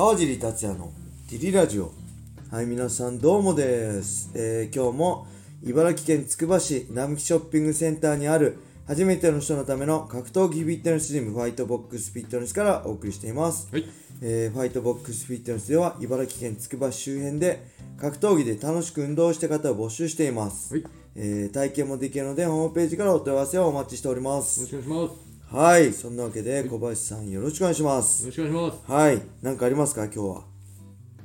[0.00, 0.90] 川尻達也の
[1.30, 1.92] ディリラジオ。
[2.50, 5.26] はい皆さんどうもです、えー今日も
[5.62, 8.56] 茨城県つくば市並木ショッピングセンターにある
[8.86, 13.84] 初めての人のための格闘技フィットネスジムファイトボックスフィットネスからお送りしています、はい。
[14.22, 17.62] えーファイトボックスフィットネスでは茨城県つくば市周辺で
[18.00, 20.84] 格闘技で楽しく運動した方を募集しています、はい。
[21.14, 24.60] えー体験もできるのでホームページからお問い合わせをお待ちしております。
[24.60, 25.29] よろしくお願いします。
[25.52, 28.22] はいそんなわけで小林さんよろしくお願いします。
[28.22, 28.92] よろしくお願いします。
[28.92, 30.44] はい何かありますか今日は？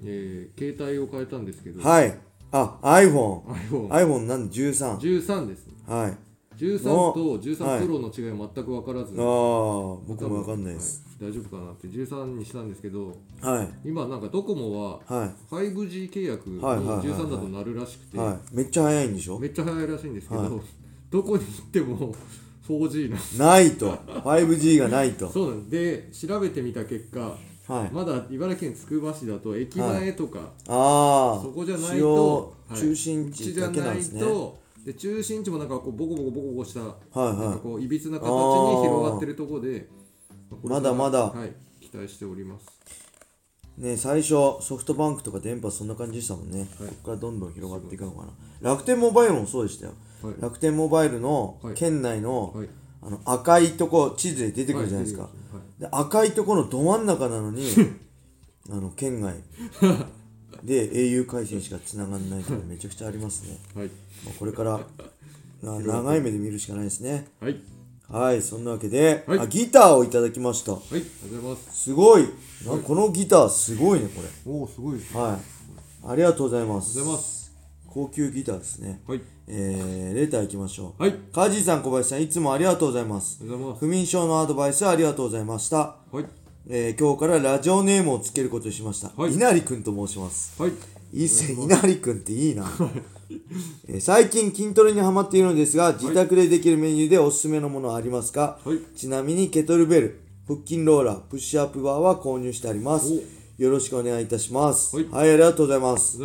[0.04, 2.18] えー、携帯を変えたんですけど、はい。
[2.52, 5.74] あ iPhone iPhone iPhone なんで13 13ですね。
[5.88, 6.18] はい。
[6.58, 9.24] 13おと13プロの違いは全く分からず、ああ
[10.08, 11.04] 僕もわかんないです。
[11.22, 11.32] はい。
[11.32, 13.88] 大丈夫かなって13にしたんですけど、はい。
[13.90, 15.30] 今なんかドコモははい。
[15.54, 17.08] 5G 契約にはいはいはいはい。
[17.10, 18.56] 13だとなるらしくて、はい。
[18.56, 19.38] めっちゃ早いんでしょ？
[19.38, 20.52] めっちゃ早いらしいんですけど、はい。
[21.12, 22.16] どこに行っても
[22.68, 23.40] 4G なんです。
[23.40, 23.92] ないと。
[23.92, 25.30] 5G がないと。
[25.30, 26.22] そうなんです。
[26.22, 27.92] で調べてみた結果、はい。
[27.92, 32.80] まだ茨城県つくば市だと駅前とか、ああそこじゃないと、はい。
[32.80, 37.38] 中心地だけなんですね、うちじゃないとで中心地もなんかこうボコボコボコボコした、はいはい。
[37.38, 39.88] なんかこういびつな形に広がってるところで
[40.64, 41.24] まだまだ。
[41.24, 42.68] はい、期待しております。
[43.78, 44.30] ね最初
[44.62, 46.68] ソフトバンクとか電波そんな感じでしたもんね、はい。
[46.68, 48.26] ここからどんどん広がっていくのか
[48.62, 48.72] な。
[48.72, 49.94] 楽天モバイルもそうでしたよ、
[50.28, 50.36] はい。
[50.40, 51.74] 楽天モバイルのはい。
[51.74, 52.70] 県内の,、はい。
[53.02, 55.32] あの赤いとこ地図で出てくるじゃないですか、はい
[55.80, 57.68] で赤いとこのど真ん中なのに
[58.72, 59.36] あの県外。
[60.64, 63.88] で au 回線しか繋がんないとかめちゃくちゃありますね、はい。
[64.26, 64.80] まあ、これから
[65.62, 67.28] な長い目で見るしかないですね。
[67.40, 67.62] はい。
[68.08, 69.40] はいそんなわけで、はい。
[69.40, 70.74] あギターをいただきました。
[70.74, 71.84] はいありがとうございます。
[71.84, 72.24] すごい。
[72.66, 74.30] なこのギターすごいねこれ。
[74.52, 76.08] おおすごいですはい。
[76.08, 76.92] ありがとうございます。
[76.92, 77.45] ありがとうございます
[77.96, 79.02] 高級ギターですね。
[79.08, 79.22] はい。
[79.48, 81.02] えー、レターいきましょう。
[81.02, 81.14] はい。
[81.34, 83.38] カジさん小林さんいつもありがとうございます。
[83.40, 85.96] ありがとうござい不眠症のアドバイスありがとうございました。
[86.12, 86.26] はい。
[86.68, 89.34] えー、今日からラジオネームをつけることにしました、はい。
[89.34, 90.62] 稲荷くんと申します。
[90.62, 90.72] はい。
[91.14, 92.70] いい稲荷くんっていいな、
[93.88, 98.80] えー最近筋トレにハマっているのですが自宅でできるメニューでおすすめのものはありますか、はい。
[98.98, 103.14] ちなみにケトルベル腹筋ローラープッシュアップバーは購入してあります。
[103.58, 104.98] よろしくお願いいたします。
[104.98, 105.06] はい。
[105.06, 106.18] はい、ありがとうございまあす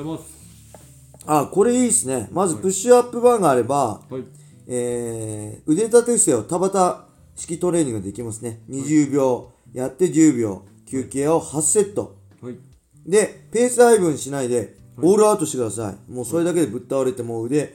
[1.26, 2.28] あこれいいですね。
[2.32, 4.24] まずプッシュアップバーがあれば、はい。
[4.68, 7.04] えー腕立て伏せを田畑
[7.36, 8.62] 式トレーニングができますね。
[8.70, 12.16] 20秒やって10秒休憩を8セット。
[12.42, 12.58] はい。
[13.06, 16.12] でペース配分しないでオールアウトしてください。
[16.12, 17.74] もうそれだけでぶっ倒れてもう腕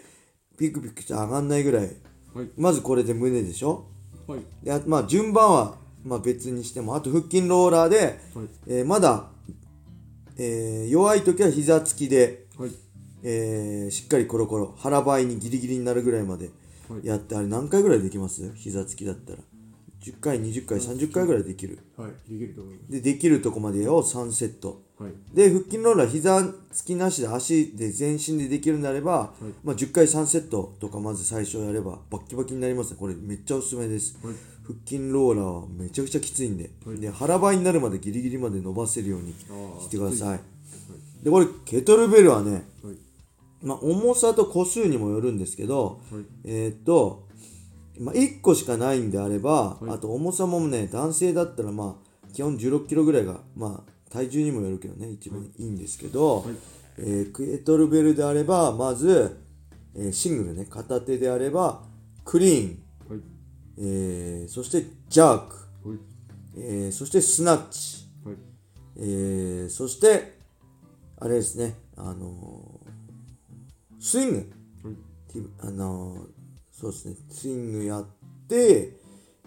[0.58, 1.90] ピクピクして上がんないぐらい。
[2.34, 2.50] はい。
[2.58, 3.86] まずこれで胸でしょ。
[4.28, 4.40] はい。
[4.64, 8.18] であまあ順番はまあ別にしてもあと腹筋ローラーで、はい。
[8.68, 9.28] えーまだ、
[10.38, 12.45] えー弱い時は膝つきで、はい
[13.28, 16.52] えーしっかりコロコロ腹ばいにギリギリになるぐらいまで
[16.88, 17.06] はい。
[17.08, 18.54] やって、あれ何回ぐらいできます？
[18.56, 19.40] 膝つきだったら。
[20.04, 21.80] 10回20回30回ぐらいできる。
[21.98, 22.12] はい。
[22.32, 24.84] できると思いまでできるとこまでを3セット。
[24.98, 25.14] すはい。
[25.34, 32.98] で腹筋ローラー膝つきなしで足で全身でできるんであれば、まあ、10回3セットとかまず最初やればバッキバキになりますね。
[33.00, 34.36] これめっちゃおすすめです、はい。
[34.64, 36.70] 腹筋ローラーはめちゃくちゃきついんで,、
[37.00, 39.34] で腹ばいになるまでギリギリまで伸ばせるように
[39.82, 40.30] してください。
[40.30, 40.40] はい。
[41.24, 42.96] でこれケトルベルはね、はい
[43.66, 46.26] まあ、重さと個数にもよるんですけど、はい。
[46.44, 47.28] えーっと、
[48.00, 56.46] まあ、1個しかないんであれば、あと重さもね男性だったらまあ基本1 6キロぐらいがまあ体重にもよるけどね一番いいんですけど、はい。
[57.00, 59.38] えーケトルベルであればまず、
[59.96, 61.82] えーシングルね片手であれば
[62.24, 63.20] クリーン、はい。
[63.80, 65.56] えーそしてジャーク、
[65.90, 65.98] はい。
[66.58, 68.36] えーそしてスナッチ、はい。
[68.98, 70.38] えーそして
[71.18, 72.85] あれですねあのー
[74.06, 74.36] スイング。
[74.36, 74.96] はい
[75.34, 76.20] ティブあのー
[76.72, 77.16] そうですね。
[77.32, 78.06] スイングやっ
[78.48, 79.00] て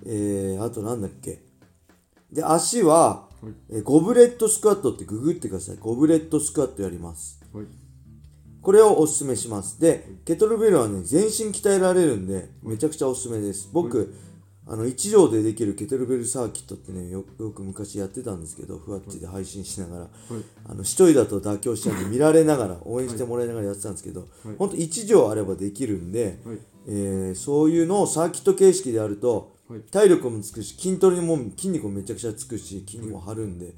[0.04, 1.42] えー、あとなんだっけ。
[2.32, 3.52] で足は、はい。
[3.70, 5.76] えーゴブレットスクワットってググってください。
[5.76, 7.40] ゴブレットスクワットやります。
[7.52, 7.66] はい。
[8.60, 9.80] これをおすすめします。
[9.80, 13.70] でケトルベルはね全身鍛えられるんでめちゃくちゃおすすめです。
[13.72, 14.12] 僕、
[14.70, 20.08] あの1畳でできるケトルベルサーキットってねよよく昔やってたんですけどふわっちで配信しながら、
[20.68, 24.28] あの一人だと妥協しちゃうんで見られながら応援してもらいながらやってたんですけど、
[24.58, 26.58] ほんと1畳あればできるんで、はい。
[26.86, 29.80] えーそういうのをサーキット形式でやると、はい。
[29.90, 33.72] 体力もつくし筋トレにも筋肉もめちゃくちゃつくし筋肉も張るんで、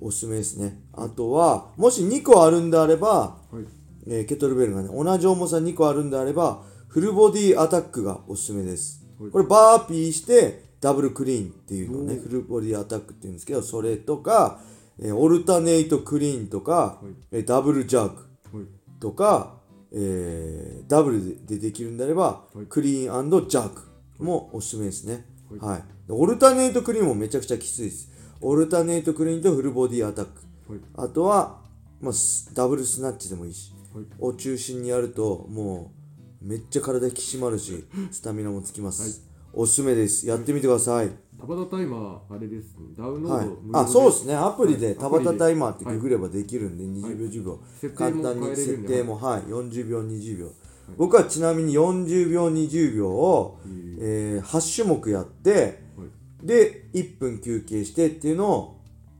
[0.00, 0.80] おすすめですね。
[0.92, 3.64] あとはもし2個あるんであれば、はい。
[4.08, 14.60] えーケトルベルがね同じ重さ2個あるんであればフルボディアタックがおすすめです、はいこれバーピーしてダブルクリーンっていうのをねフルボディアタックっていうんですけどそれとか、
[14.98, 18.66] えーオルタネイトクリーンとか、えーダブルジャークはい。
[19.00, 19.54] とか、
[19.92, 22.66] えーダブルでできるんであれば、はい。
[22.68, 23.82] クリーンジャーク
[24.18, 25.24] もおすすめですね、
[25.60, 25.82] はい。
[26.08, 28.10] オルタネイトクリーンもめちゃくちゃきついです。
[28.40, 30.72] オルタネイトクリーンとフルボディアタック。
[30.72, 30.80] はい。
[30.96, 31.60] あとは、
[32.00, 34.04] まあ、スダブルスナッチでもいいしはい。
[34.18, 36.01] を中心にやるともう
[36.44, 39.22] めっちゃ体引き締まるし スタミナもつきます、
[39.52, 40.26] おすすめです。
[40.26, 42.86] やってみてください、タバタタイマーあれですね。
[42.96, 43.46] ダウンロはい。
[43.46, 44.34] ード無料、あそうですね。
[44.34, 44.96] アプリではい。
[44.96, 49.42] タバタタイマーってはいググればできるんで、20秒10秒、簡も単に設定もはい。
[49.42, 50.48] 40秒20秒、
[50.96, 53.58] 僕はちなみに40秒20秒を、
[53.98, 55.52] えー8種目やって
[55.96, 56.04] は
[56.42, 56.46] い。
[56.46, 58.76] で1分休憩してっていうのを、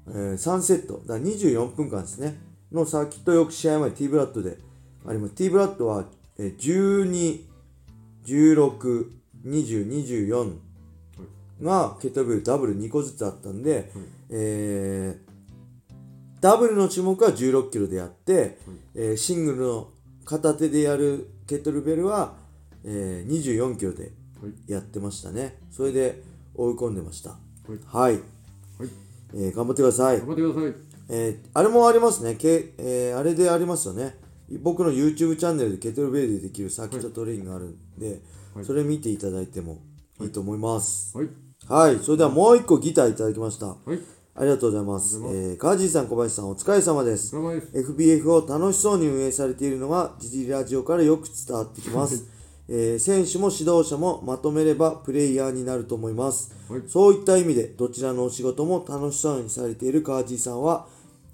[0.09, 0.95] えー3セット。
[1.07, 2.41] だから24分間ですね。
[2.73, 4.59] のサーキットよく試合前 T ブラッドで。
[5.05, 5.35] あります。
[5.35, 6.07] T ブラッドは、
[6.38, 7.23] えー、
[9.44, 10.56] 12162024
[11.62, 13.90] がケトルベルダブル2個ずつあったんで、
[14.31, 15.32] えー
[16.40, 18.58] ダブルの種目は16キロでやって、
[18.96, 19.90] えーシングルの
[20.25, 22.35] 片手でやるケトルベルは、
[22.85, 24.11] えー24キロで
[24.43, 25.61] はいやってましたね。
[25.70, 26.20] それで
[26.56, 27.31] 追い込んでました。
[27.31, 27.37] は
[27.76, 27.78] い。
[27.87, 28.23] はい、はい。
[29.35, 30.19] えー頑張ってください。
[30.19, 30.75] 頑張ってください。
[31.11, 34.17] えーあれもありますね、けえーあれでありますよね。
[34.61, 38.09] 僕の YouTube チャンネルでケトルベルでできるサーキットトレーニングがあるんで、
[38.55, 39.79] はいそれ見ていただいても
[40.21, 41.17] いいと思います。
[41.17, 41.29] はい
[41.67, 43.69] はい、それではもう一個ギターいただきました。
[43.69, 43.99] はい
[44.35, 45.17] ありがとうございます。
[45.17, 47.33] ありがとうございえー、カージーさん、小林さん、お疲れ様です。
[47.33, 52.27] です FBF を楽しそうに運営されているのが、ジジラジオからよく伝わってきます。
[52.69, 56.55] えー選手も指導者もまとめればプレイヤーになると思います。
[56.69, 60.87] はいそういった意味で、どちらのお仕事も楽しそうにされているカージーさんは、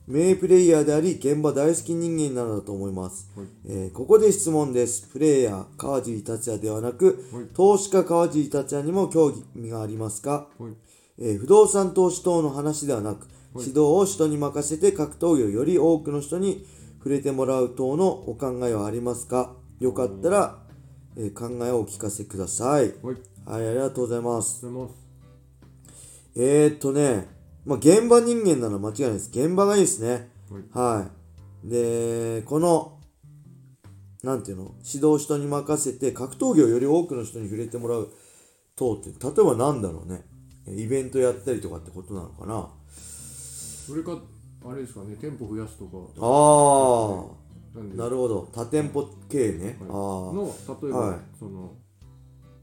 [0.08, 3.31] 名プレイヤーであり、現場大好き人間なのだと思います。
[3.37, 5.06] はいえーここで質問です。
[5.12, 10.49] プレイヤー、川尻達也ではなく、はい投資家川尻達也にも興味がありますか？
[10.58, 10.72] はい
[11.19, 16.66] えー不動産投資等の話ではなく、指導を人に任せて格闘技をより多くの人に
[16.99, 19.52] 触れてもらう等のお考えはありますか？
[19.78, 20.58] よかったら、
[21.16, 22.94] えー考えをお聞かせください。
[23.02, 23.14] はい
[23.44, 24.64] はい、ありがとうございます。
[24.64, 24.94] ます
[26.34, 27.26] えー、っとね、
[27.64, 29.31] まあ、現場人間なら間違いないです。
[29.31, 30.31] 現場がいいですね。
[30.50, 31.10] はいは
[31.64, 31.69] い。
[31.69, 32.99] で、この、
[34.22, 38.10] なんていうの、指導人に任せて格闘技をより多くの人に触れてもらう
[38.76, 40.25] 等って、例えばなんだろうね。
[40.66, 42.69] イベントやったりとかってことなのかな。
[43.87, 44.19] それか
[44.66, 48.49] あれですかね店舗増やすとかああ、なるほど。
[48.52, 49.64] 多店舗系ね。
[49.64, 51.75] はいあの例えば、はいその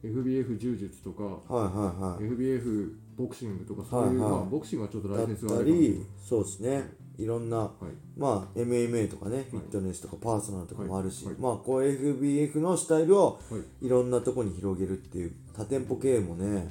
[0.03, 2.31] FBF 柔術とかあ、はいはいはい。
[2.31, 4.39] FBF ボクシングとかそういう、はいはい。
[4.41, 6.93] まあ、ボクシングはちょっとライセンスがあり、そうですね。
[7.17, 7.69] いろんな、はい。
[8.17, 11.35] まあ MMA とかね、フィットネスとかパーソナルとかもあるし、はい。
[11.39, 13.85] まあこう FBF のスタイルをはい。
[13.85, 16.65] いろんなとこに広げるっていう多店舗経営もね、はい。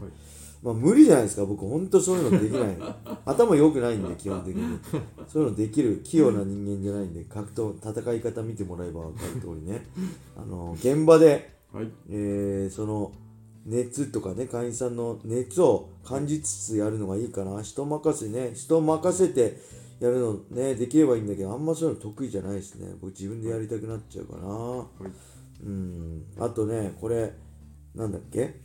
[0.62, 1.66] まあ無理じゃないですか僕。
[1.66, 2.76] ほんとそういうのできない。
[3.24, 4.78] 頭良くないんで基本的に。
[5.26, 9.86] そういうのできる器用な人間じゃないんで格闘戦い方見てもらえば分かる通りね。
[10.36, 11.90] あの現場で、はい。
[12.10, 13.12] えーその
[13.66, 17.62] 熱とかね会員さんの熱を感じつつやるのがいいかな。
[17.62, 19.58] 人任せね人任せて
[20.00, 22.94] やるのねできればいいんだけどあんまそういうの得意じゃないですね。
[23.00, 25.64] 僕自分でやりたくなっちゃうかな、はい。
[25.64, 26.24] うん。
[26.38, 27.32] あとねこれ
[27.94, 28.60] なんだっけ？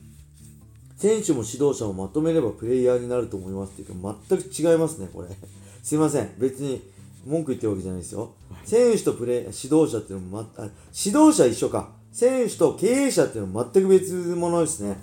[0.97, 5.29] 選手も指導者もまとめればプレイヤーになると思いますっていうか全く違いますねこれ。
[5.81, 6.33] すいません。
[6.37, 6.81] 別に
[7.25, 8.33] 文句言ってるわけじゃないですよ。
[8.65, 14.97] 選手とプレイ指導者っていうのも、ま、あ指導者一緒か選手と経営者っていうのも全く別物ですね。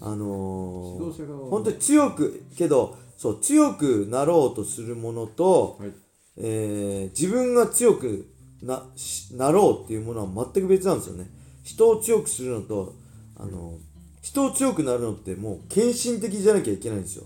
[0.00, 5.92] あのー本当に強くけどそう強くなろうとするものと、はい。
[6.36, 8.26] えー自分が強く
[8.62, 11.30] なしなろうっていうものは全く別なんですよね。
[11.62, 12.94] 人を強くするのと
[13.36, 13.78] あの
[14.22, 17.24] 人を強くなるのってもう献身的じゃなきゃいけないんですよ、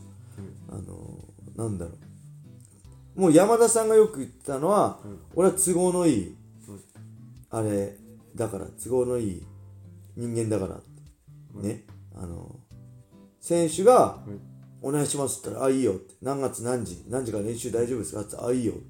[0.71, 1.25] あの
[1.57, 1.93] なんだろ
[3.17, 3.21] う。
[3.21, 5.01] もう山田さんがよく言ってたのは、
[5.35, 6.37] 俺は都合のいい、
[7.51, 7.97] あれ
[8.37, 9.47] だから都合のいい
[10.17, 12.61] 人間だからって、ねあの
[13.41, 14.31] 選手がはい
[14.83, 16.15] お願いしますって言ったら、あ、いいよって。
[16.23, 18.21] 何月何時、何時から練習大丈夫ですか？
[18.21, 18.83] って言ったら、あ、いいよって。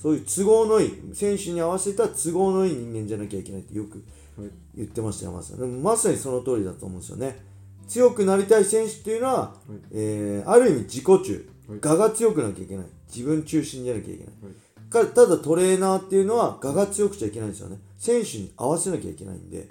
[0.00, 4.02] そういう都合のいい、選手に合わせた都合のいい人間じゃなきゃいけないってよく
[4.36, 5.60] はい言ってましたよ、まさに。
[5.60, 7.44] でもまさにその通りだと思うんですよね。
[7.86, 9.54] 強くなりたい選手っていうのは、
[9.92, 12.86] えーある意味自己中、はい我が強くなきゃいけない。
[13.14, 14.34] 自分中心じゃなきゃいけない。
[14.42, 14.54] はい
[14.90, 17.78] かただトレーナーっていうのは我が強くちゃいけないんですよね。
[17.98, 19.58] 選手に合わせなきゃいけないんで。
[19.58, 19.66] はい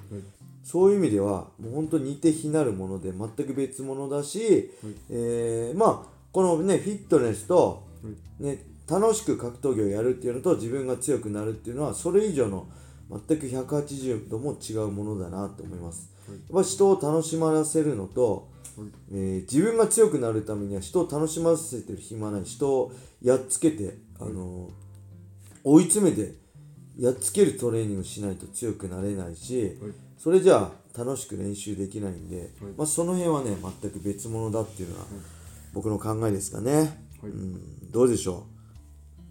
[0.65, 4.71] そういう意味ではもう本当に似て非なるもので全く別物だし、
[5.11, 7.83] えーまあこのねフィットネスと、
[8.39, 12.67] ね、楽しく格闘技をやるっていうのと自分が強くなるっていうのはそれ以上の
[13.09, 16.09] 全く180度も違うものだなと思います。
[16.27, 22.91] はいやっぱ人を楽しまらせるのと、はいえー自分が強くなるためには人を楽しませてる暇ない人を
[23.21, 24.84] やっつけて、あのー
[25.65, 26.35] 追い詰めて
[26.97, 29.91] やっつけるトレーニングしないと強くなれないし、はい。
[30.17, 32.49] それじゃあ楽しく練習できないんで、はい。
[32.77, 35.05] まあ、その辺はね全く別物だっていうのは
[35.73, 36.73] 僕の考えですかね、
[37.21, 37.31] はい。
[37.31, 38.45] うん、どうでしょ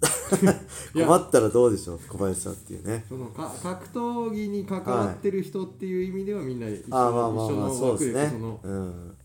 [0.03, 0.05] う？
[0.93, 2.01] 困ったらどうでしょう？
[2.09, 3.07] 小林さんっていうね。
[3.09, 8.29] そのか格闘技に関わってる人っていう意味ではみんな一緒ああまあまあまあそうですね。
[8.31, 9.17] そのうん。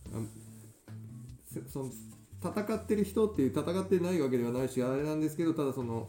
[1.52, 1.92] せその
[2.42, 6.08] 戦ってる人っていう戦ってないわけではないしあれなんですけどただその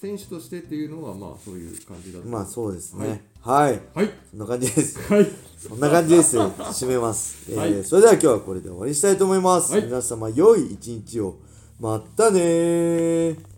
[0.00, 2.28] 選手としてっていうのはまあそういう感じだと。
[2.28, 3.24] まあそうですね。
[3.40, 4.10] はい、はい。
[4.30, 5.12] そんな感じです。
[5.12, 5.26] はい。
[5.58, 6.50] そんな感じですよ。
[6.52, 7.84] 締めます、えーはい。
[7.84, 9.84] それでは今日はこれで終わりにしたいと思います、はい。
[9.84, 11.36] 皆様良い一日を。
[11.80, 13.55] またねー